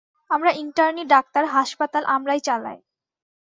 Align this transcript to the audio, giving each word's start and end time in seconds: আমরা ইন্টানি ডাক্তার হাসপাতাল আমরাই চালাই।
আমরা 0.31 0.51
ইন্টানি 0.55 1.03
ডাক্তার 1.05 1.43
হাসপাতাল 1.47 2.03
আমরাই 2.07 2.39
চালাই। 2.39 2.77